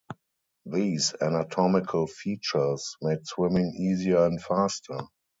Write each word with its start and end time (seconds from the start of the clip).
These 0.65 1.13
anatomical 1.21 2.07
features 2.07 2.97
made 3.03 3.27
swimming 3.27 3.75
easier 3.77 4.25
and 4.25 4.41
faster. 4.41 4.97